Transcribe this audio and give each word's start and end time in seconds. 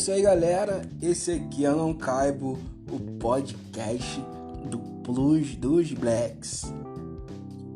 isso 0.00 0.12
aí, 0.12 0.22
galera. 0.22 0.80
Esse 1.02 1.32
aqui 1.32 1.66
é 1.66 1.70
Não 1.70 1.92
Caibo, 1.92 2.58
o 2.90 2.98
podcast 3.18 4.18
do 4.70 4.78
Plus 5.02 5.54
dos 5.56 5.92
Blacks. 5.92 6.72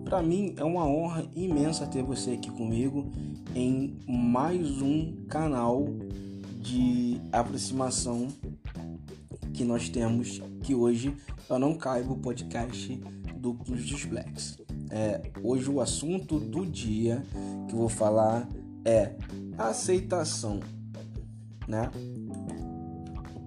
Para 0.07 0.23
mim 0.23 0.55
é 0.57 0.65
uma 0.65 0.87
honra 0.87 1.27
imensa 1.37 1.87
ter 1.87 2.03
você 2.03 2.31
aqui 2.31 2.51
comigo 2.51 3.13
em 3.55 3.99
mais 4.09 4.81
um 4.81 5.27
canal 5.29 5.85
de 6.63 7.21
aproximação 7.31 8.29
que 9.53 9.63
nós 9.63 9.91
temos, 9.91 10.41
que 10.63 10.75
hoje 10.75 11.15
eu 11.51 11.59
não 11.59 11.75
caibo 11.75 12.15
o 12.15 12.19
podcast 12.19 12.97
do 13.37 13.53
Plus 13.53 13.85
dos 13.85 14.07
Blacks. 14.07 14.57
É, 14.91 15.31
hoje 15.43 15.69
o 15.69 15.79
assunto 15.79 16.41
do 16.41 16.65
dia 16.65 17.23
que 17.69 17.75
eu 17.75 17.81
vou 17.81 17.91
falar 17.91 18.49
é 18.83 19.13
aceitação 19.59 20.61
né? 21.67 21.91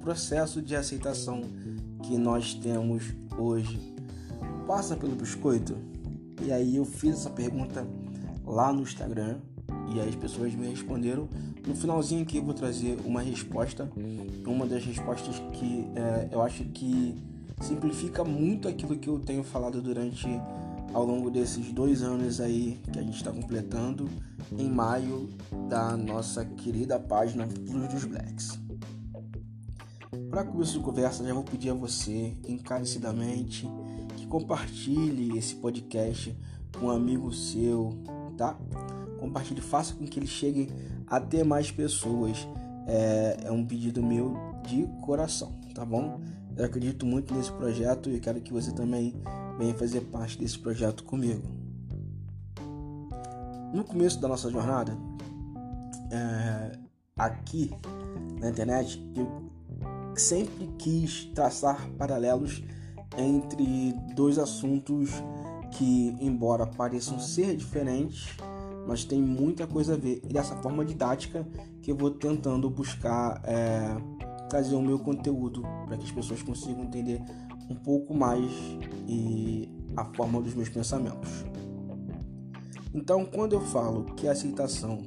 Processo 0.07 0.61
de 0.61 0.73
aceitação 0.73 1.41
que 2.01 2.17
nós 2.17 2.53
temos 2.53 3.03
hoje 3.37 3.93
passa 4.65 4.95
pelo 4.95 5.13
biscoito? 5.17 5.75
E 6.41 6.49
aí 6.49 6.77
eu 6.77 6.85
fiz 6.85 7.15
essa 7.15 7.29
pergunta 7.29 7.85
lá 8.45 8.71
no 8.71 8.83
Instagram 8.83 9.39
e 9.93 9.99
aí 9.99 10.07
as 10.07 10.15
pessoas 10.15 10.55
me 10.55 10.65
responderam. 10.69 11.27
No 11.67 11.75
finalzinho 11.75 12.21
aqui 12.21 12.37
eu 12.37 12.43
vou 12.45 12.53
trazer 12.53 12.97
uma 13.03 13.21
resposta, 13.21 13.91
uma 14.45 14.65
das 14.65 14.85
respostas 14.85 15.39
que 15.51 15.85
é, 15.93 16.29
eu 16.31 16.41
acho 16.41 16.63
que 16.63 17.13
simplifica 17.59 18.23
muito 18.23 18.69
aquilo 18.69 18.97
que 18.97 19.09
eu 19.09 19.19
tenho 19.19 19.43
falado 19.43 19.81
durante 19.81 20.25
ao 20.93 21.05
longo 21.05 21.29
desses 21.29 21.73
dois 21.73 22.01
anos 22.01 22.39
aí 22.39 22.79
que 22.93 22.97
a 22.97 23.03
gente 23.03 23.17
está 23.17 23.33
completando 23.33 24.09
em 24.57 24.69
maio 24.69 25.29
da 25.67 25.97
nossa 25.97 26.45
querida 26.45 26.97
página 26.97 27.45
Plus 27.45 27.89
dos 27.89 28.05
Blacks. 28.05 28.66
Para 30.37 30.45
começo 30.45 30.73
de 30.73 30.79
conversa, 30.81 31.25
já 31.25 31.33
vou 31.33 31.43
pedir 31.43 31.71
a 31.71 31.73
você 31.73 32.37
encarecidamente 32.47 33.67
que 34.15 34.27
compartilhe 34.27 35.35
esse 35.35 35.55
podcast 35.55 36.37
com 36.79 36.85
um 36.85 36.91
amigo 36.91 37.33
seu, 37.33 37.97
tá? 38.37 38.55
Compartilhe, 39.19 39.61
faça 39.61 39.95
com 39.95 40.05
que 40.05 40.19
ele 40.19 40.27
chegue 40.27 40.71
até 41.07 41.43
mais 41.43 41.71
pessoas. 41.71 42.47
É, 42.85 43.45
é 43.45 43.51
um 43.51 43.65
pedido 43.65 44.03
meu 44.03 44.37
de 44.67 44.85
coração, 45.03 45.59
tá 45.73 45.83
bom? 45.83 46.21
Eu 46.55 46.65
acredito 46.65 47.03
muito 47.03 47.33
nesse 47.33 47.51
projeto 47.51 48.07
e 48.11 48.19
quero 48.19 48.39
que 48.39 48.53
você 48.53 48.71
também 48.71 49.15
venha 49.57 49.73
fazer 49.73 50.01
parte 50.01 50.37
desse 50.37 50.59
projeto 50.59 51.03
comigo. 51.03 51.41
No 53.73 53.83
começo 53.83 54.21
da 54.21 54.27
nossa 54.27 54.51
jornada, 54.51 54.95
é, 56.11 56.77
aqui 57.17 57.71
na 58.39 58.51
internet, 58.51 59.03
eu 59.15 59.46
sempre 60.21 60.67
quis 60.77 61.25
traçar 61.33 61.89
paralelos 61.97 62.63
entre 63.17 63.93
dois 64.15 64.37
assuntos 64.37 65.11
que, 65.71 66.15
embora 66.19 66.65
pareçam 66.65 67.19
ser 67.19 67.55
diferentes, 67.55 68.27
mas 68.87 69.03
tem 69.03 69.21
muita 69.21 69.67
coisa 69.67 69.93
a 69.93 69.97
ver. 69.97 70.21
E 70.23 70.33
dessa 70.33 70.55
forma 70.57 70.85
didática 70.85 71.47
que 71.81 71.91
eu 71.91 71.95
vou 71.95 72.11
tentando 72.11 72.69
buscar 72.69 73.41
é, 73.43 73.95
trazer 74.49 74.75
o 74.75 74.81
meu 74.81 74.99
conteúdo 74.99 75.61
para 75.85 75.97
que 75.97 76.05
as 76.05 76.11
pessoas 76.11 76.41
consigam 76.41 76.83
entender 76.83 77.21
um 77.69 77.75
pouco 77.75 78.13
mais 78.13 78.49
e 79.07 79.69
a 79.95 80.05
forma 80.05 80.41
dos 80.41 80.53
meus 80.53 80.69
pensamentos. 80.69 81.45
Então, 82.93 83.25
quando 83.25 83.53
eu 83.53 83.61
falo 83.61 84.05
que 84.15 84.27
a 84.27 84.31
aceitação 84.31 84.99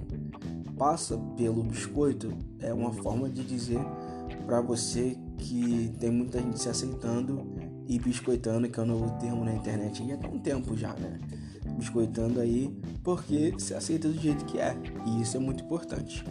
passa 0.81 1.19
pelo 1.37 1.63
biscoito, 1.63 2.33
é 2.59 2.73
uma 2.73 2.91
forma 2.91 3.29
de 3.29 3.45
dizer 3.45 3.81
para 4.47 4.63
você 4.63 5.15
que 5.37 5.95
tem 6.01 6.11
muita 6.11 6.41
gente 6.41 6.59
se 6.59 6.71
aceitando 6.71 7.47
e 7.87 7.99
biscoitando, 7.99 8.67
que 8.67 8.81
é 8.81 8.83
um 8.83 8.87
novo 8.87 9.11
termo 9.19 9.45
na 9.45 9.53
internet 9.53 10.03
e 10.03 10.11
há 10.11 10.17
um 10.27 10.39
tempo 10.39 10.75
já, 10.75 10.95
né? 10.95 11.21
Biscoitando 11.77 12.41
aí 12.41 12.75
porque 13.05 13.55
se 13.59 13.75
aceita 13.75 14.09
do 14.09 14.19
jeito 14.19 14.47
que 14.47 14.59
é, 14.59 14.75
e 15.05 15.21
isso 15.21 15.37
é 15.37 15.41
muito 15.41 15.63
importante. 15.63 16.25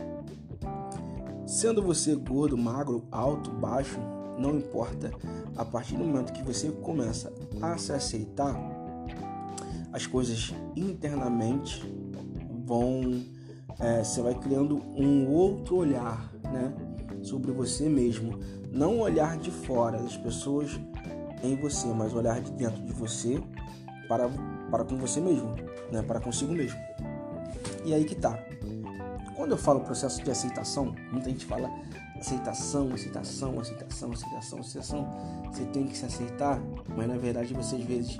Sendo 1.45 1.83
você 1.83 2.15
gordo, 2.15 2.57
magro, 2.57 3.07
alto, 3.11 3.51
baixo, 3.51 3.99
não 4.39 4.57
importa. 4.57 5.11
A 5.55 5.63
partir 5.63 5.95
do 5.95 6.03
momento 6.03 6.33
que 6.33 6.41
você 6.41 6.71
começa 6.71 7.31
a 7.61 7.77
se 7.77 7.91
aceitar, 7.91 8.55
as 9.93 10.07
coisas 10.07 10.55
internamente 10.75 11.83
vão. 12.65 13.37
É, 13.79 14.03
você 14.03 14.21
vai 14.21 14.35
criando 14.35 14.77
um 14.95 15.27
outro 15.29 15.77
olhar 15.77 16.29
né, 16.43 16.73
sobre 17.21 17.51
você 17.51 17.87
mesmo. 17.87 18.39
Não 18.71 18.99
olhar 18.99 19.37
de 19.37 19.49
fora 19.49 19.97
das 19.97 20.17
pessoas 20.17 20.79
em 21.43 21.55
você, 21.55 21.87
mas 21.87 22.13
olhar 22.13 22.41
de 22.41 22.51
dentro 22.51 22.81
de 22.83 22.91
você 22.91 23.41
para, 24.07 24.29
para 24.69 24.83
com 24.83 24.97
você 24.97 25.21
mesmo, 25.21 25.55
né, 25.91 26.01
para 26.01 26.19
consigo 26.19 26.51
mesmo. 26.51 26.79
E 27.85 27.93
aí 27.93 28.03
que 28.03 28.15
tá. 28.15 28.37
Quando 29.35 29.51
eu 29.51 29.57
falo 29.57 29.79
processo 29.81 30.21
de 30.21 30.29
aceitação, 30.29 30.93
muita 31.11 31.29
gente 31.29 31.45
fala 31.45 31.69
aceitação, 32.19 32.93
aceitação, 32.93 33.59
aceitação, 33.59 34.11
aceitação, 34.11 34.59
aceitação. 34.59 35.07
Você 35.45 35.63
tem 35.65 35.87
que 35.87 35.97
se 35.97 36.05
aceitar, 36.05 36.61
mas 36.95 37.07
na 37.07 37.17
verdade 37.17 37.53
você 37.53 37.77
às 37.77 37.83
vezes 37.83 38.17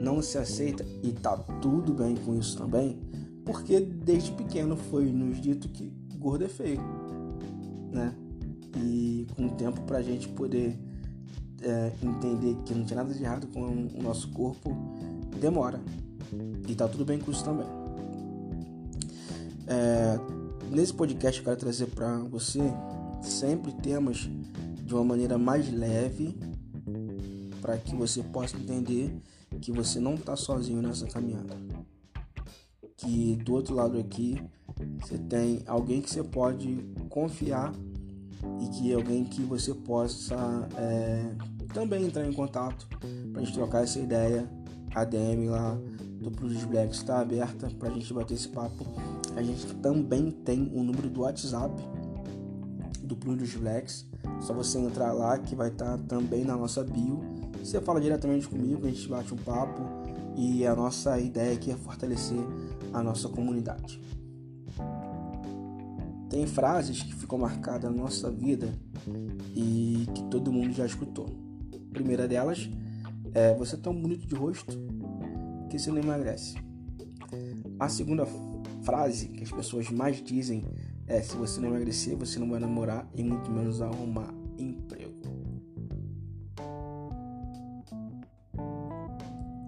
não 0.00 0.22
se 0.22 0.38
aceita 0.38 0.86
e 1.02 1.12
tá 1.12 1.36
tudo 1.60 1.92
bem 1.92 2.16
com 2.16 2.34
isso 2.36 2.56
também, 2.56 2.98
porque 3.44 3.80
desde 3.80 4.32
pequeno 4.32 4.76
foi 4.76 5.10
nos 5.10 5.40
dito 5.40 5.68
que 5.68 5.92
gordo 6.18 6.44
é 6.44 6.48
feio, 6.48 6.80
né? 7.90 8.14
E 8.76 9.26
com 9.36 9.46
o 9.46 9.50
tempo 9.50 9.80
pra 9.82 10.02
gente 10.02 10.28
poder 10.28 10.78
é, 11.62 11.92
entender 12.02 12.56
que 12.64 12.74
não 12.74 12.84
tem 12.84 12.96
nada 12.96 13.12
de 13.12 13.22
errado 13.22 13.46
com 13.48 13.60
o 13.60 14.02
nosso 14.02 14.28
corpo, 14.30 14.70
demora. 15.40 15.80
E 16.68 16.74
tá 16.74 16.86
tudo 16.86 17.04
bem 17.04 17.18
com 17.18 17.30
isso 17.30 17.44
também. 17.44 17.66
É, 19.66 20.18
nesse 20.70 20.92
podcast 20.92 21.38
eu 21.40 21.44
quero 21.44 21.56
trazer 21.56 21.86
para 21.86 22.18
você 22.18 22.60
sempre 23.22 23.72
temas 23.72 24.28
de 24.84 24.94
uma 24.94 25.04
maneira 25.04 25.38
mais 25.38 25.72
leve 25.72 26.36
para 27.60 27.76
que 27.76 27.94
você 27.94 28.22
possa 28.22 28.56
entender 28.56 29.14
que 29.60 29.70
você 29.70 30.00
não 30.00 30.14
está 30.14 30.34
sozinho 30.36 30.80
nessa 30.80 31.06
caminhada. 31.06 31.56
Que 33.00 33.36
do 33.36 33.54
outro 33.54 33.74
lado 33.74 33.98
aqui 33.98 34.40
você 35.00 35.18
tem 35.18 35.62
alguém 35.66 36.00
que 36.00 36.10
você 36.10 36.22
pode 36.22 36.84
confiar 37.08 37.72
e 38.60 38.68
que 38.68 38.92
alguém 38.92 39.24
que 39.24 39.42
você 39.42 39.74
possa 39.74 40.68
é, 40.76 41.34
também 41.72 42.04
entrar 42.04 42.26
em 42.26 42.32
contato 42.32 42.86
para 43.32 43.40
a 43.40 43.44
gente 43.44 43.54
trocar 43.54 43.82
essa 43.84 43.98
ideia. 43.98 44.48
A 44.92 45.04
DM 45.04 45.48
lá 45.48 45.78
do 46.20 46.32
Plus 46.32 46.64
Black 46.64 46.92
está 46.92 47.20
aberta 47.20 47.70
para 47.78 47.90
a 47.90 47.92
gente 47.92 48.12
bater 48.12 48.34
esse 48.34 48.48
papo. 48.48 48.84
A 49.36 49.42
gente 49.42 49.72
também 49.76 50.30
tem 50.30 50.70
o 50.74 50.82
número 50.82 51.08
do 51.08 51.20
WhatsApp 51.20 51.72
do 53.02 53.16
Plus 53.16 53.54
Blacks. 53.54 54.06
Só 54.40 54.52
você 54.52 54.78
entrar 54.78 55.12
lá 55.12 55.38
que 55.38 55.54
vai 55.54 55.68
estar 55.68 55.96
tá 55.96 56.04
também 56.08 56.44
na 56.44 56.56
nossa 56.56 56.82
bio. 56.82 57.20
Você 57.62 57.80
fala 57.80 58.00
diretamente 58.00 58.48
comigo, 58.48 58.86
a 58.86 58.90
gente 58.90 59.06
bate 59.08 59.32
um 59.32 59.36
papo 59.36 59.80
e 60.36 60.66
a 60.66 60.74
nossa 60.74 61.18
ideia 61.18 61.54
aqui 61.54 61.70
é 61.70 61.76
fortalecer 61.76 62.38
a 62.92 63.02
nossa 63.02 63.28
comunidade. 63.28 64.00
Tem 66.28 66.46
frases 66.46 67.02
que 67.02 67.14
ficam 67.14 67.38
marcadas 67.38 67.90
na 67.90 68.02
nossa 68.02 68.30
vida 68.30 68.72
e 69.54 70.06
que 70.14 70.22
todo 70.24 70.52
mundo 70.52 70.72
já 70.72 70.86
escutou. 70.86 71.26
A 71.74 71.92
primeira 71.92 72.28
delas 72.28 72.70
é 73.34 73.54
você 73.54 73.74
é 73.74 73.78
tão 73.78 73.94
bonito 73.94 74.26
de 74.26 74.34
rosto 74.34 74.76
que 75.68 75.78
você 75.78 75.90
não 75.90 75.98
emagrece. 75.98 76.56
A 77.78 77.88
segunda 77.88 78.26
frase 78.82 79.28
que 79.28 79.42
as 79.42 79.50
pessoas 79.50 79.90
mais 79.90 80.22
dizem 80.22 80.64
é, 81.06 81.20
se 81.20 81.36
você 81.36 81.60
não 81.60 81.70
emagrecer, 81.70 82.16
você 82.16 82.38
não 82.38 82.48
vai 82.48 82.60
namorar 82.60 83.08
e 83.16 83.24
muito 83.24 83.50
menos 83.50 83.82
arrumar 83.82 84.32
emprego. 84.56 84.99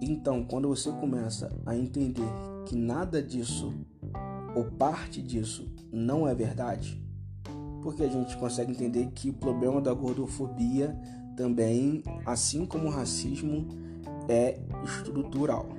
Então, 0.05 0.43
quando 0.43 0.67
você 0.67 0.91
começa 0.91 1.49
a 1.65 1.77
entender 1.77 2.27
que 2.65 2.75
nada 2.75 3.23
disso 3.23 3.73
ou 4.53 4.65
parte 4.65 5.21
disso 5.21 5.65
não 5.93 6.27
é 6.27 6.35
verdade, 6.35 7.01
porque 7.81 8.03
a 8.03 8.09
gente 8.09 8.35
consegue 8.35 8.71
entender 8.71 9.11
que 9.15 9.29
o 9.29 9.33
problema 9.33 9.79
da 9.79 9.93
gordofobia 9.93 10.93
também, 11.37 12.03
assim 12.25 12.65
como 12.65 12.87
o 12.87 12.89
racismo, 12.89 13.65
é 14.27 14.59
estrutural. 14.83 15.69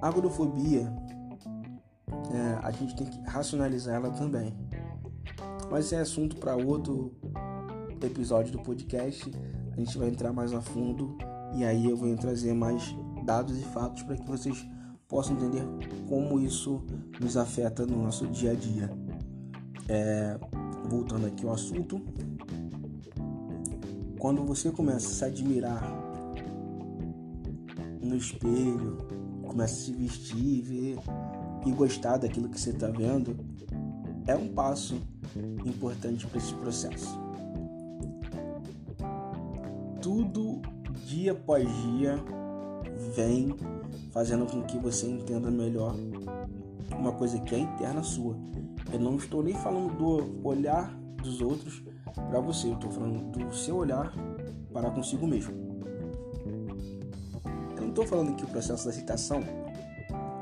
A 0.00 0.08
gordofobia 0.08 0.92
é, 2.32 2.58
a 2.62 2.70
gente 2.70 2.94
tem 2.94 3.08
que 3.08 3.18
racionalizar 3.28 3.96
ela 3.96 4.10
também. 4.10 4.54
Mas 5.68 5.86
esse 5.86 5.96
é 5.96 6.00
assunto 6.00 6.36
para 6.36 6.54
outro 6.54 7.12
episódio 8.00 8.52
do 8.52 8.60
podcast. 8.60 9.28
A 9.72 9.76
gente 9.76 9.98
vai 9.98 10.08
entrar 10.08 10.32
mais 10.32 10.52
a 10.52 10.60
fundo 10.60 11.18
e 11.54 11.64
aí 11.64 11.88
eu 11.88 11.96
vou 11.96 12.14
trazer 12.16 12.52
mais 12.52 12.94
dados 13.24 13.58
e 13.58 13.62
fatos 13.62 14.02
para 14.02 14.16
que 14.16 14.26
vocês 14.26 14.66
possam 15.08 15.36
entender 15.36 15.64
como 16.08 16.40
isso 16.40 16.82
nos 17.20 17.36
afeta 17.36 17.86
no 17.86 18.02
nosso 18.02 18.26
dia 18.26 18.52
a 18.52 18.54
dia. 18.54 18.90
É, 19.88 20.38
voltando 20.88 21.26
aqui 21.26 21.46
ao 21.46 21.52
assunto, 21.52 22.00
quando 24.18 24.44
você 24.44 24.70
começa 24.70 25.06
a 25.06 25.10
se 25.10 25.24
admirar 25.24 25.82
no 28.02 28.16
espelho, 28.16 28.98
começa 29.46 29.74
a 29.74 29.84
se 29.84 29.92
vestir, 29.92 30.62
ver 30.62 30.98
e 31.64 31.72
gostar 31.72 32.16
daquilo 32.16 32.48
que 32.48 32.60
você 32.60 32.70
está 32.70 32.88
vendo, 32.88 33.36
é 34.26 34.34
um 34.34 34.48
passo 34.48 35.00
importante 35.64 36.26
para 36.26 36.38
esse 36.38 36.54
processo. 36.54 37.18
Tudo 40.00 40.60
dia 41.14 41.30
após 41.30 41.68
dia 41.82 42.16
vem 43.14 43.54
fazendo 44.10 44.46
com 44.46 44.62
que 44.62 44.76
você 44.78 45.06
entenda 45.06 45.48
melhor 45.48 45.94
uma 46.90 47.12
coisa 47.12 47.38
que 47.40 47.54
é 47.54 47.58
interna 47.58 48.02
sua. 48.02 48.36
Eu 48.92 48.98
não 48.98 49.16
estou 49.16 49.42
nem 49.42 49.54
falando 49.54 49.96
do 49.96 50.46
olhar 50.46 50.92
dos 51.22 51.40
outros 51.40 51.82
para 52.14 52.40
você, 52.40 52.68
eu 52.68 52.74
estou 52.74 52.90
falando 52.90 53.30
do 53.30 53.54
seu 53.54 53.76
olhar 53.76 54.12
para 54.72 54.90
consigo 54.90 55.26
mesmo. 55.26 55.54
Eu 57.76 57.82
não 57.82 57.88
estou 57.90 58.06
falando 58.06 58.34
que 58.34 58.44
o 58.44 58.48
processo 58.48 58.82
de 58.82 58.88
aceitação, 58.88 59.40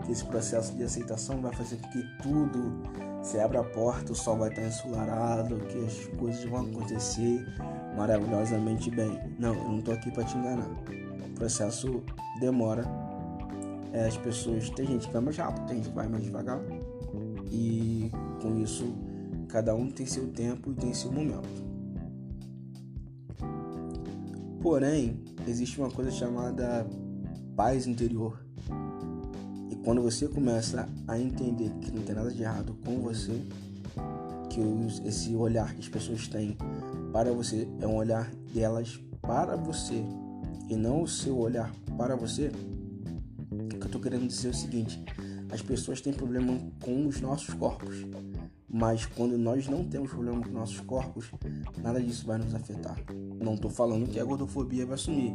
que 0.05 0.13
esse 0.13 0.25
processo 0.25 0.75
de 0.75 0.85
aceitação 0.85 1.41
vai 1.43 1.53
fazer 1.53 1.77
com 1.77 1.89
que 1.91 2.03
tudo 2.23 2.83
se 3.23 3.39
abra 3.39 3.61
a 3.61 3.65
porta, 3.65 4.13
o 4.13 4.15
sol 4.15 4.39
vai 4.39 4.49
estar 4.49 4.63
ensolarado, 4.63 5.57
que 5.67 5.85
as 5.85 6.07
coisas 6.19 6.45
vão 6.45 6.63
acontecer 6.63 7.47
maravilhosamente 7.97 8.91
bem. 8.91 9.19
Não, 9.39 9.55
eu 9.55 9.69
não 9.69 9.79
estou 9.79 9.94
aqui 9.94 10.11
para 10.11 10.25
te 10.25 10.37
enganar. 10.37 10.69
O 11.27 11.35
processo 11.35 12.03
demora. 12.41 12.85
É, 13.93 14.06
as 14.06 14.17
pessoas, 14.17 14.71
tem 14.71 14.87
gente 14.87 15.06
que 15.06 15.12
vai 15.12 15.23
mais 15.23 15.37
rápido, 15.37 15.67
tem 15.67 15.77
gente 15.77 15.89
que 15.91 15.94
vai 15.94 16.09
mais 16.09 16.25
devagar. 16.25 16.61
E 17.50 18.11
com 18.41 18.56
isso, 18.59 18.87
cada 19.49 19.75
um 19.75 19.91
tem 19.91 20.06
seu 20.06 20.29
tempo 20.29 20.73
e 20.73 20.75
tem 20.75 20.94
seu 20.94 21.12
momento. 21.12 21.62
Porém, 24.62 25.21
existe 25.47 25.79
uma 25.79 25.91
coisa 25.91 26.11
chamada 26.11 26.87
paz 27.55 27.87
interior. 27.87 28.43
E 29.71 29.77
quando 29.77 30.00
você 30.00 30.29
começa 30.29 30.88
a 31.06 31.19
entender 31.19 31.71
que 31.81 31.91
não 31.91 32.03
tem 32.03 32.15
nada 32.15 32.31
de 32.31 32.43
errado 32.43 32.75
com 32.85 33.00
você, 33.00 33.43
que 34.52 35.08
esse 35.08 35.34
olhar 35.34 35.72
que 35.75 35.81
as 35.81 35.88
pessoas 35.88 36.28
têm 36.28 36.56
para 37.10 37.32
você 37.32 37.66
é 37.81 37.87
um 37.87 37.96
olhar 37.96 38.31
delas 38.52 39.00
para 39.22 39.56
você 39.56 40.04
e 40.69 40.76
não 40.76 41.02
o 41.02 41.08
seu 41.08 41.38
olhar 41.38 41.72
para 41.96 42.14
você, 42.14 42.52
o 43.50 43.69
que 43.69 43.76
eu 43.76 43.87
estou 43.87 44.00
querendo 44.00 44.26
dizer 44.26 44.49
é 44.49 44.50
o 44.50 44.54
seguinte: 44.54 45.02
as 45.50 45.62
pessoas 45.62 46.02
têm 46.02 46.12
problema 46.12 46.58
com 46.82 47.06
os 47.06 47.20
nossos 47.20 47.54
corpos, 47.54 48.06
mas 48.69 49.06
quando 49.06 49.38
nós 49.38 49.69
não 49.69 49.84
temos 49.84 50.10
problema 50.10 50.43
com 50.43 50.50
nossos 50.50 50.81
corpos, 50.81 51.31
nada 51.82 52.00
disso 52.00 52.26
vai 52.26 52.37
nos 52.37 52.54
afetar. 52.54 52.99
Não 53.40 53.54
estou 53.54 53.70
falando 53.70 54.08
que 54.08 54.20
a 54.20 54.25
gordofobia 54.25 54.84
vai 54.84 54.99
sumir, 54.99 55.32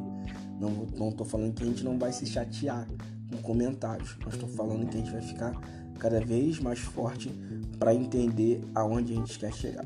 não 0.59 1.09
estou 1.09 1.25
falando 1.25 1.53
que 1.55 1.63
a 1.63 1.67
gente 1.67 1.83
não 1.83 1.97
vai 1.97 2.11
se 2.11 2.25
chatear 2.25 2.87
com 3.31 3.41
comentários, 3.41 4.15
mas 4.23 4.35
estou 4.35 4.49
falando 4.49 4.87
que 4.87 4.95
a 4.95 4.99
gente 4.99 5.11
vai 5.11 5.21
ficar 5.21 5.59
cada 5.97 6.19
vez 6.19 6.59
mais 6.59 6.79
forte 6.79 7.29
para 7.77 7.93
entender 7.93 8.63
aonde 8.73 9.13
a 9.13 9.15
gente 9.15 9.37
quer 9.37 9.53
chegar. 9.53 9.85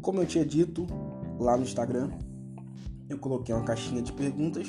Como 0.00 0.20
eu 0.20 0.26
tinha 0.26 0.44
dito 0.44 0.86
lá 1.38 1.56
no 1.56 1.64
Instagram, 1.64 2.10
eu 3.08 3.18
coloquei 3.18 3.54
uma 3.54 3.64
caixinha 3.64 4.02
de 4.02 4.12
perguntas 4.12 4.68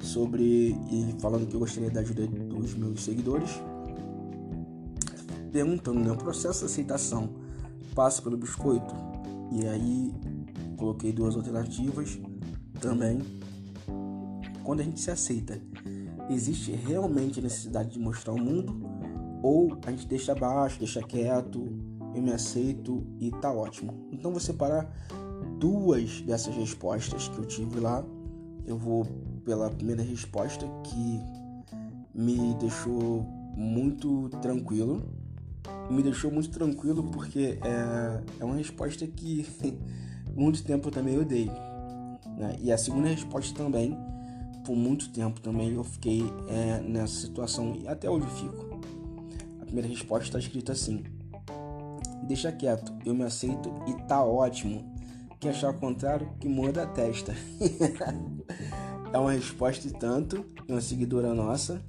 sobre 0.00 0.76
e 0.90 1.14
falando 1.20 1.46
que 1.46 1.54
eu 1.54 1.60
gostaria 1.60 1.90
da 1.90 2.00
ajuda 2.00 2.26
dos 2.26 2.74
meus 2.74 3.02
seguidores, 3.04 3.50
perguntando, 5.52 6.00
né, 6.00 6.10
o 6.10 6.16
processo 6.16 6.60
de 6.60 6.66
aceitação 6.66 7.30
passa 7.94 8.22
pelo 8.22 8.36
biscoito? 8.36 8.94
E 9.50 9.66
aí 9.66 10.12
coloquei 10.76 11.12
duas 11.12 11.36
alternativas 11.36 12.18
também. 12.80 13.20
Quando 14.62 14.80
a 14.80 14.82
gente 14.84 15.00
se 15.00 15.10
aceita, 15.10 15.60
existe 16.30 16.72
realmente 16.72 17.40
necessidade 17.40 17.90
de 17.90 17.98
mostrar 17.98 18.32
o 18.32 18.40
mundo 18.40 18.80
ou 19.42 19.78
a 19.86 19.90
gente 19.90 20.06
deixa 20.06 20.32
abaixo, 20.32 20.78
deixa 20.78 21.02
quieto, 21.02 21.68
eu 22.14 22.22
me 22.22 22.32
aceito 22.32 23.06
e 23.18 23.30
tá 23.30 23.52
ótimo. 23.52 24.08
Então 24.10 24.30
vou 24.30 24.40
separar 24.40 24.90
duas 25.58 26.20
dessas 26.22 26.54
respostas 26.54 27.28
que 27.28 27.38
eu 27.38 27.46
tive 27.46 27.80
lá. 27.80 28.04
Eu 28.66 28.76
vou 28.76 29.06
pela 29.44 29.70
primeira 29.70 30.02
resposta 30.02 30.66
que 30.84 31.20
me 32.14 32.54
deixou 32.54 33.24
muito 33.56 34.28
tranquilo. 34.42 35.02
Me 35.90 36.02
deixou 36.02 36.30
muito 36.30 36.50
tranquilo 36.50 37.02
porque 37.04 37.58
é, 37.62 38.22
é 38.40 38.44
uma 38.44 38.56
resposta 38.56 39.06
que 39.06 39.46
muito 40.34 40.62
tempo 40.64 40.88
eu 40.88 40.92
também 40.92 41.22
dei. 41.22 41.46
Né? 42.36 42.56
E 42.60 42.72
a 42.72 42.78
segunda 42.78 43.08
resposta 43.08 43.54
também, 43.56 43.96
por 44.68 44.76
muito 44.76 45.08
tempo 45.08 45.40
também 45.40 45.72
eu 45.72 45.82
fiquei 45.82 46.30
é, 46.46 46.78
nessa 46.82 47.22
situação 47.22 47.74
e 47.74 47.88
até 47.88 48.10
hoje 48.10 48.26
fico. 48.38 48.78
A 49.62 49.64
primeira 49.64 49.88
resposta 49.88 50.24
está 50.26 50.38
escrita 50.38 50.72
assim: 50.72 51.02
Deixa 52.24 52.52
quieto, 52.52 52.92
eu 53.06 53.14
me 53.14 53.24
aceito 53.24 53.72
e 53.86 53.94
tá 54.06 54.22
ótimo. 54.22 54.84
Quem 55.40 55.50
achar 55.50 55.70
o 55.70 55.78
contrário, 55.78 56.28
que 56.38 56.46
muda 56.46 56.82
a 56.82 56.86
testa. 56.86 57.34
é 59.10 59.18
uma 59.18 59.32
resposta 59.32 59.88
e 59.88 59.90
tanto, 59.90 60.44
uma 60.68 60.82
seguidora 60.82 61.32
nossa. 61.32 61.80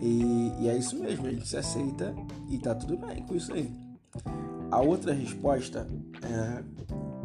E, 0.00 0.52
e, 0.60 0.68
é 0.70 0.76
isso 0.76 0.98
mesmo, 0.98 1.26
a 1.26 1.30
gente 1.30 1.46
se 1.46 1.58
aceita 1.58 2.14
e 2.48 2.58
tá 2.58 2.74
tudo 2.74 2.96
bem 2.96 3.26
com 3.26 3.36
isso 3.36 3.52
aí. 3.52 3.70
A 4.70 4.80
outra 4.80 5.12
resposta 5.12 5.86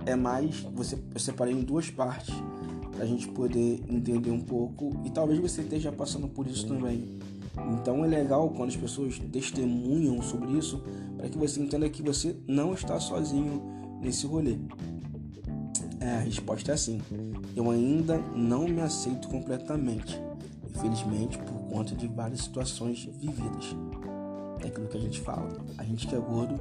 é, 0.06 0.12
é 0.12 0.16
mais. 0.18 0.60
Você, 0.74 1.02
eu 1.14 1.20
separei 1.20 1.54
em 1.54 1.62
duas 1.62 1.90
partes 1.90 2.36
a 3.00 3.06
gente 3.06 3.28
poder 3.28 3.84
entender 3.90 4.32
um 4.32 4.42
pouco 4.42 4.92
e 5.06 5.10
talvez 5.10 5.40
você 5.40 5.62
esteja 5.62 5.92
passando 5.92 6.28
por 6.28 6.48
isso 6.48 6.68
também. 6.68 7.20
Então 7.74 8.04
é 8.06 8.08
legal 8.08 8.50
quando 8.50 8.70
as 8.70 8.76
pessoas 8.76 9.20
testemunham 9.32 10.22
sobre 10.22 10.52
isso 10.52 10.82
para 11.18 11.28
que 11.28 11.38
você 11.38 11.60
entenda 11.60 11.90
que 11.90 12.02
você 12.02 12.36
não 12.48 12.74
está 12.74 13.00
sozinho 13.00 13.62
nesse 14.00 14.28
rolê. 14.28 14.58
É, 16.00 16.18
a 16.18 16.20
resposta 16.20 16.72
é 16.72 16.76
assim: 16.76 17.02
eu 17.56 17.70
ainda 17.72 18.18
não 18.36 18.68
me 18.68 18.82
aceito 18.82 19.28
completamente, 19.28 20.20
infelizmente 20.70 21.38
por 21.40 21.60
conta 21.70 21.96
de 21.96 22.08
várias 22.08 22.42
situações 22.42 23.06
vividas. 23.20 23.76
É 24.64 24.68
aquilo 24.68 24.88
que 24.88 24.98
a 24.98 25.02
gente 25.02 25.20
fala. 25.22 25.50
A 25.78 25.84
gente 25.84 26.08
que 26.08 26.16
é 26.16 26.20
gordo 26.20 26.60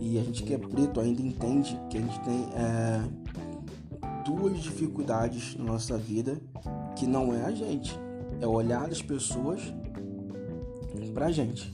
e 0.00 0.18
a 0.18 0.22
gente 0.22 0.42
que 0.42 0.54
é 0.54 0.58
preto 0.58 1.00
ainda 1.00 1.20
entende 1.20 1.78
que 1.90 1.98
a 1.98 2.00
gente 2.00 2.20
tem 2.20 2.48
é, 2.54 3.02
duas 4.24 4.60
dificuldades 4.60 5.56
na 5.56 5.64
nossa 5.64 5.96
vida 5.96 6.40
que 6.96 7.06
não 7.06 7.34
é 7.34 7.44
a 7.44 7.50
gente, 7.50 7.98
é 8.40 8.46
olhar 8.46 8.88
das 8.88 9.02
pessoas 9.02 9.60
pra 11.14 11.30
gente. 11.30 11.72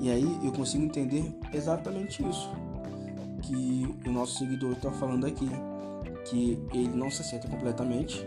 E 0.00 0.10
aí 0.10 0.40
eu 0.42 0.52
consigo 0.52 0.84
entender 0.84 1.32
exatamente 1.52 2.26
isso 2.28 2.50
que 3.42 3.86
o 4.06 4.10
nosso 4.10 4.38
seguidor 4.38 4.72
está 4.72 4.90
falando 4.90 5.26
aqui, 5.26 5.48
que 6.24 6.58
ele 6.72 6.88
não 6.88 7.10
se 7.10 7.22
aceita 7.22 7.48
completamente, 7.48 8.26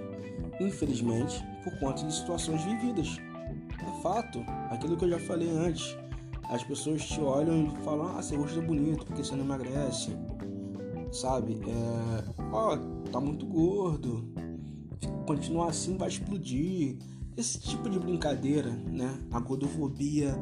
infelizmente, 0.60 1.44
por 1.64 1.78
conta 1.80 2.06
de 2.06 2.14
situações 2.14 2.64
vividas. 2.64 3.18
É 3.82 4.02
fato, 4.02 4.40
aquilo 4.70 4.96
que 4.98 5.06
eu 5.06 5.10
já 5.10 5.20
falei 5.20 5.50
antes. 5.50 5.98
As 6.50 6.64
pessoas 6.64 7.04
te 7.04 7.20
olham 7.20 7.68
e 7.68 7.84
falam: 7.84 8.18
Ah, 8.18 8.22
seu 8.22 8.40
rosto 8.40 8.60
é 8.60 8.62
bonito 8.62 9.06
porque 9.06 9.24
você 9.24 9.36
não 9.36 9.44
emagrece. 9.44 10.16
Sabe? 11.16 11.62
É, 11.66 12.24
ó, 12.52 12.78
tá 13.10 13.22
muito 13.22 13.46
gordo. 13.46 14.28
Continuar 15.26 15.70
assim 15.70 15.96
vai 15.96 16.10
explodir 16.10 16.98
esse 17.38 17.58
tipo 17.58 17.90
de 17.90 17.98
brincadeira, 17.98 18.70
né? 18.72 19.18
A 19.32 19.40
gordofobia 19.40 20.36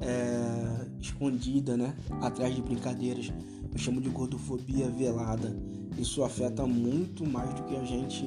é, 0.00 0.86
escondida, 1.00 1.76
né? 1.76 1.96
Atrás 2.20 2.54
de 2.54 2.62
brincadeiras, 2.62 3.32
eu 3.72 3.78
chamo 3.78 4.00
de 4.00 4.08
gordofobia 4.08 4.88
velada. 4.88 5.56
Isso 5.98 6.22
afeta 6.22 6.64
muito 6.64 7.28
mais 7.28 7.52
do 7.54 7.64
que 7.64 7.76
a 7.76 7.84
gente 7.84 8.24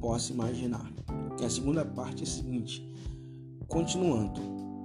possa 0.00 0.32
imaginar. 0.32 0.92
E 1.40 1.44
a 1.44 1.50
segunda 1.50 1.84
parte 1.84 2.24
é 2.24 2.26
a 2.26 2.30
seguinte: 2.30 2.84
continuando, 3.68 4.40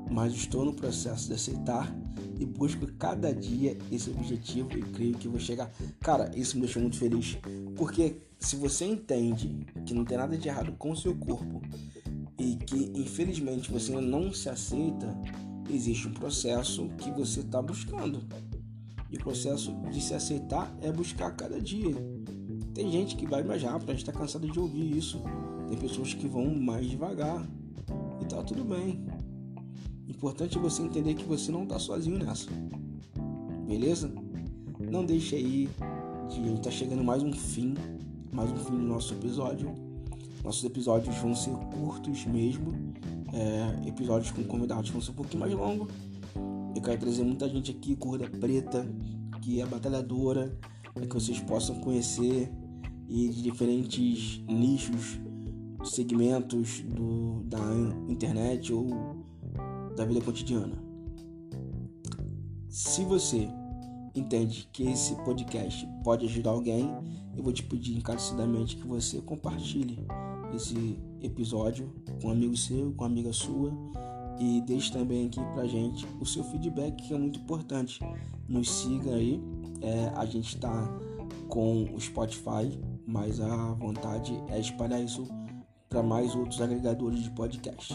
mas 0.10 0.34
estou 0.34 0.66
no 0.66 0.74
processo 0.74 1.28
de 1.28 1.34
aceitar 1.34 1.94
e 2.40 2.46
busco 2.46 2.88
cada 2.94 3.34
dia 3.34 3.78
esse 3.92 4.10
objetivo 4.10 4.78
e 4.78 4.82
creio 4.82 5.18
que 5.18 5.28
vou 5.28 5.40
chegar. 5.40 5.72
Cara, 6.00 6.32
isso 6.36 6.56
me 6.56 6.64
deixou 6.64 6.82
muito 6.82 6.98
feliz, 6.98 7.38
porque 7.76 8.18
se 8.40 8.56
você 8.56 8.86
entende 8.86 9.66
que 9.86 9.94
não 9.94 10.04
tem 10.04 10.18
nada 10.18 10.38
de 10.38 10.48
errado 10.48 10.74
com 10.78 10.92
o 10.92 10.98
seu 10.98 11.16
corpo 11.16 11.62
e 12.38 12.56
que 12.56 12.92
infelizmente 12.96 13.72
você 13.72 13.94
não 14.00 14.34
se 14.34 14.50
aceita, 14.50 15.18
existe 15.70 16.08
um 16.08 16.14
processo 16.14 16.90
que 16.98 17.10
você 17.12 17.40
está 17.40 17.62
buscando. 17.62 18.22
E 19.10 19.16
o 19.16 19.20
processo 19.20 19.72
de 19.92 20.02
se 20.02 20.14
aceitar 20.14 20.76
é 20.82 20.92
buscar 20.92 21.32
cada 21.36 21.62
dia. 21.62 21.96
Tem 22.74 22.92
gente 22.92 23.16
que 23.16 23.28
vai 23.28 23.44
mais 23.44 23.62
rápido, 23.62 23.90
a 23.90 23.94
gente 23.94 24.02
está 24.02 24.12
cansado 24.12 24.50
de 24.50 24.60
ouvir 24.60 24.98
isso. 24.98 25.22
Tem 25.68 25.78
pessoas 25.78 26.14
que 26.14 26.28
vão 26.28 26.54
mais 26.56 26.90
devagar. 26.90 27.48
E 28.20 28.26
tá 28.26 28.42
tudo 28.42 28.64
bem. 28.64 29.06
Importante 30.24 30.58
é 30.58 30.62
você 30.62 30.82
entender 30.82 31.16
que 31.16 31.26
você 31.26 31.52
não 31.52 31.64
está 31.64 31.78
sozinho 31.78 32.18
nessa. 32.18 32.48
Beleza? 33.68 34.10
não 34.90 35.06
deixe 35.06 35.36
aí 35.36 35.70
de. 36.30 36.62
Tá 36.62 36.72
chegando 36.72 37.04
mais 37.04 37.22
um 37.22 37.34
fim, 37.34 37.74
mais 38.32 38.50
um 38.50 38.56
fim 38.56 38.72
do 38.72 38.84
nosso 38.84 39.14
episódio. 39.16 39.76
Nossos 40.42 40.64
episódios 40.64 41.14
vão 41.18 41.36
ser 41.36 41.52
curtos 41.78 42.26
mesmo. 42.26 42.72
É, 43.34 43.90
episódios 43.90 44.32
com 44.32 44.46
convidados 44.46 44.92
vão 44.92 45.02
ser 45.02 45.12
um 45.12 45.16
pouquinho 45.16 45.42
mais 45.42 45.54
longos. 45.54 45.92
Eu 46.74 46.82
quero 46.82 47.02
trazer 47.02 47.24
muita 47.24 47.50
gente 47.50 47.72
aqui, 47.72 47.94
corda 47.94 48.30
preta, 48.30 48.88
que 49.42 49.60
é 49.60 49.66
batalhadora, 49.66 50.58
para 50.94 51.06
que 51.06 51.14
vocês 51.14 51.42
possam 51.42 51.82
conhecer 51.82 52.50
e 53.10 53.28
de 53.28 53.42
diferentes 53.42 54.42
nichos, 54.48 55.20
segmentos 55.84 56.80
do, 56.80 57.44
da 57.44 57.60
internet 58.08 58.72
ou 58.72 59.23
da 59.96 60.06
vida 60.06 60.22
cotidiana. 60.22 60.76
Se 62.70 63.04
você 63.04 63.48
entende 64.16 64.68
que 64.72 64.84
esse 64.84 65.16
podcast 65.18 65.88
pode 66.04 66.26
ajudar 66.26 66.52
alguém, 66.52 66.90
eu 67.36 67.44
vou 67.44 67.54
te 67.54 67.64
pedir 67.64 67.98
encarecidamente 67.98 68.76
que 68.76 68.88
você 68.88 69.22
compartilhe 69.22 70.00
esse 70.56 70.98
episódio 71.22 71.92
com 72.22 72.28
um 72.28 72.32
amigo 72.32 72.56
seu, 72.56 72.92
com 72.94 73.04
uma 73.04 73.10
amiga 73.10 73.34
sua 73.34 73.72
e 74.40 74.62
deixe 74.62 74.92
também 74.92 75.28
aqui 75.28 75.40
pra 75.54 75.66
gente 75.66 76.06
o 76.20 76.26
seu 76.26 76.44
feedback 76.44 76.96
que 76.96 77.14
é 77.14 77.18
muito 77.18 77.40
importante. 77.40 78.00
Nos 78.48 78.70
siga 78.70 79.16
aí, 79.16 79.42
é, 79.82 80.12
a 80.16 80.26
gente 80.26 80.56
está 80.56 80.90
com 81.48 81.84
o 81.94 82.00
Spotify, 82.00 82.80
mas 83.06 83.40
a 83.40 83.74
vontade 83.74 84.34
é 84.50 84.60
espalhar 84.60 85.02
isso 85.02 85.28
para 85.90 86.02
mais 86.02 86.36
outros 86.36 86.62
agregadores 86.62 87.22
de 87.22 87.32
podcast. 87.32 87.94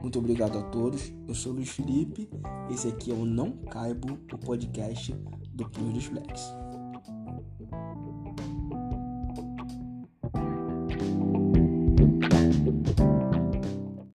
Muito 0.00 0.18
obrigado 0.18 0.58
a 0.58 0.62
todos. 0.62 1.12
Eu 1.26 1.34
sou 1.34 1.52
o 1.52 1.56
Luiz 1.56 1.70
Felipe. 1.70 2.28
Esse 2.70 2.88
aqui 2.88 3.10
é 3.10 3.14
o 3.14 3.24
Não 3.24 3.52
Caibo, 3.52 4.18
o 4.32 4.38
podcast 4.38 5.12
do 5.52 5.68
Punho 5.68 5.92
dos. 5.92 6.57